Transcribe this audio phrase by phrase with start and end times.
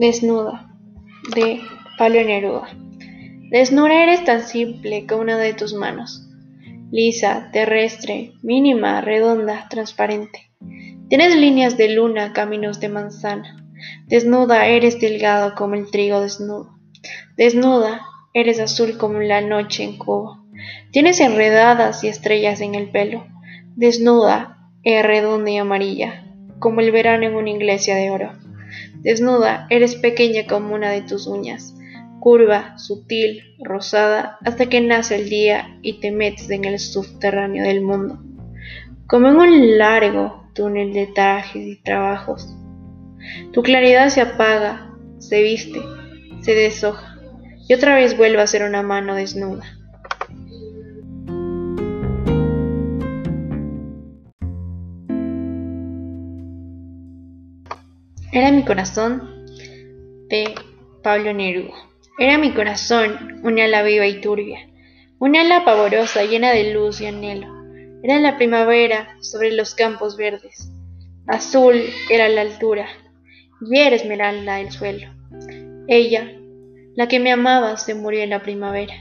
[0.00, 0.66] Desnuda,
[1.36, 1.60] de
[1.98, 2.68] Pablo Neruda.
[3.50, 6.26] Desnuda eres tan simple como una de tus manos,
[6.90, 10.50] lisa, terrestre, mínima, redonda, transparente.
[11.10, 13.62] Tienes líneas de luna, caminos de manzana.
[14.06, 16.78] Desnuda eres delgado como el trigo desnudo.
[17.36, 18.00] Desnuda
[18.32, 20.42] eres azul como la noche en Cuba.
[20.92, 23.26] Tienes enredadas y estrellas en el pelo.
[23.76, 26.24] Desnuda eres redonda y amarilla,
[26.58, 28.32] como el verano en una iglesia de oro.
[29.02, 31.74] Desnuda, eres pequeña como una de tus uñas,
[32.20, 37.80] curva, sutil, rosada, hasta que nace el día y te metes en el subterráneo del
[37.80, 38.18] mundo,
[39.06, 42.54] como en un largo túnel de trajes y trabajos.
[43.52, 45.80] Tu claridad se apaga, se viste,
[46.42, 47.18] se deshoja,
[47.66, 49.79] y otra vez vuelve a ser una mano desnuda.
[58.32, 59.46] Era mi corazón
[60.28, 60.54] de
[61.02, 61.74] Pablo Neruda.
[62.16, 64.68] Era mi corazón una ala viva y turbia,
[65.18, 67.48] una ala pavorosa llena de luz y anhelo.
[68.04, 70.70] Era la primavera sobre los campos verdes.
[71.26, 72.86] Azul era la altura
[73.68, 75.08] y era esmeralda el suelo.
[75.88, 76.30] Ella,
[76.94, 78.94] la que me amaba, se murió en la primavera.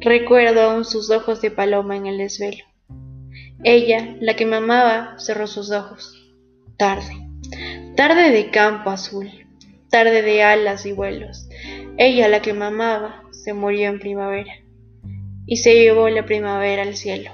[0.00, 2.64] Recuerdo aún sus ojos de paloma en el desvelo.
[3.62, 6.14] Ella, la que me amaba, cerró sus ojos.
[6.78, 7.27] Tarde.
[7.98, 9.28] Tarde de campo azul,
[9.90, 11.48] tarde de alas y vuelos.
[11.96, 14.52] Ella, la que me amaba, se murió en primavera
[15.46, 17.32] y se llevó la primavera al cielo.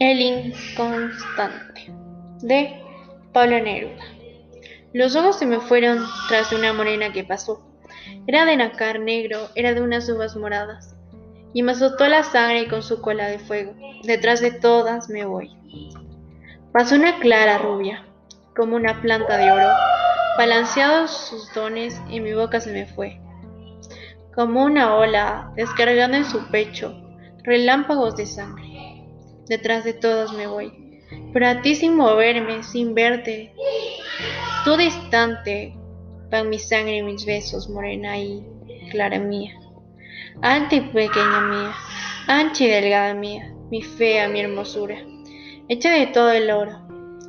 [0.00, 1.92] El inconstante
[2.42, 2.82] de
[3.32, 4.02] Pablo Neruda.
[4.92, 7.73] Los ojos se me fueron tras de una morena que pasó
[8.26, 10.96] era de nácar negro, era de unas uvas moradas,
[11.52, 13.74] y me azotó la sangre con su cola de fuego.
[14.02, 15.50] Detrás de todas me voy.
[16.72, 18.04] Pasó una clara rubia,
[18.56, 19.68] como una planta de oro,
[20.36, 23.20] balanceados sus dones y mi boca se me fue.
[24.34, 27.00] Como una ola descargando en su pecho
[27.44, 29.06] relámpagos de sangre.
[29.46, 31.00] Detrás de todas me voy,
[31.32, 33.54] pero a ti sin moverme, sin verte,
[34.64, 35.76] tú distante,
[36.30, 38.44] van mi sangre y mis besos, morena y
[38.90, 39.52] clara mía.
[40.42, 41.74] Alta y pequeña mía,
[42.26, 44.96] ancha y delgada mía, mi fea, mi hermosura,
[45.68, 46.86] hecha de todo el oro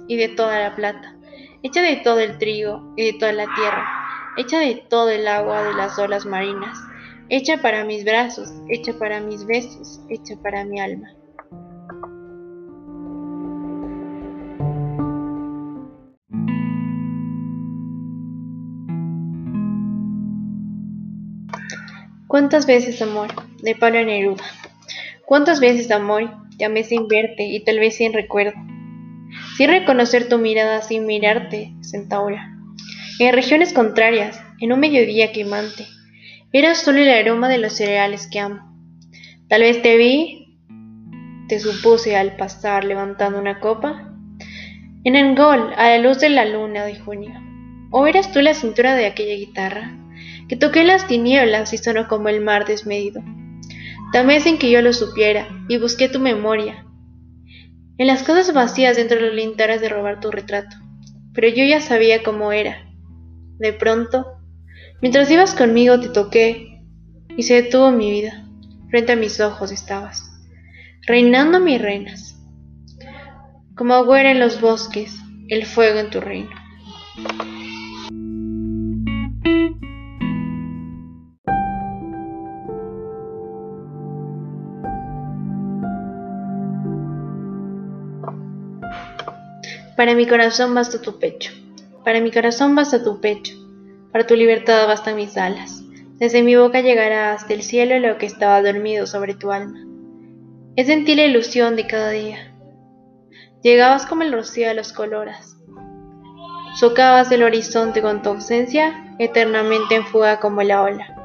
[0.07, 1.16] y de toda la plata,
[1.63, 3.85] hecha de todo el trigo y de toda la tierra,
[4.38, 6.78] hecha de todo el agua de las olas marinas,
[7.29, 11.13] hecha para mis brazos, hecha para mis besos, hecha para mi alma.
[22.35, 23.29] ¿Cuántas veces amor?
[23.62, 24.44] de Pablo Neruda.
[25.23, 26.31] ¿Cuántas veces amor?
[26.57, 28.59] Llamé sin verte y tal vez sin recuerdo.
[29.56, 32.53] Sin reconocer tu mirada, sin mirarte, centaura.
[33.19, 35.85] En regiones contrarias, en un mediodía quemante,
[36.51, 38.69] era solo el aroma de los cereales que amo.
[39.47, 40.57] Tal vez te vi,
[41.47, 44.13] te supuse al pasar levantando una copa.
[45.06, 47.31] En Angol, a la luz de la luna de junio.
[47.91, 50.04] ¿O eras tú la cintura de aquella guitarra?
[50.47, 53.23] Que toqué las tinieblas y sonó como el mar desmedido.
[54.11, 56.85] También sin que yo lo supiera, y busqué tu memoria.
[57.97, 60.75] En las cosas vacías dentro de los linternas de robar tu retrato.
[61.33, 62.85] Pero yo ya sabía cómo era.
[63.57, 64.25] De pronto,
[65.01, 66.81] mientras ibas conmigo te toqué,
[67.37, 68.45] y se detuvo mi vida.
[68.89, 70.23] Frente a mis ojos estabas,
[71.07, 72.39] reinando mis reinas.
[73.75, 75.17] Como agüera en los bosques,
[75.49, 76.51] el fuego en tu reino.
[89.95, 91.53] Para mi corazón basta tu pecho,
[92.03, 93.56] para mi corazón basta tu pecho,
[94.11, 95.84] para tu libertad bastan mis alas.
[96.19, 99.79] Desde mi boca llegará hasta el cielo lo que estaba dormido sobre tu alma.
[100.75, 102.53] Es en ti la ilusión de cada día.
[103.64, 105.55] Llegabas como el rocío a los coloras.
[106.78, 111.16] Socabas el horizonte con tu ausencia, eternamente en fuga como la ola.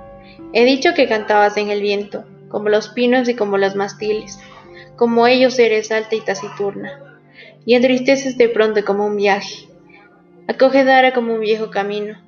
[0.52, 4.38] He dicho que cantabas en el viento, como los pinos y como los mastiles.
[4.94, 7.09] Como ellos eres alta y taciturna
[7.64, 9.68] y entristeces de pronto como un viaje,
[10.48, 12.18] acogedora como un viejo camino.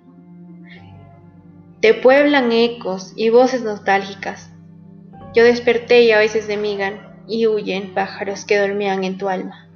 [1.81, 4.53] Te pueblan ecos y voces nostálgicas.
[5.35, 9.69] Yo desperté y a veces demigan y huyen pájaros que dormían en tu alma.